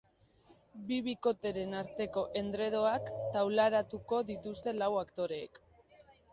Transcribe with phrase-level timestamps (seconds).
[0.87, 5.65] Bi bikoteren arteko endredoak taularatuko dituzte lau aktoreek.